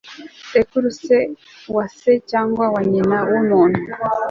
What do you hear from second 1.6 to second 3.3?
wa se cyangwa wa nyina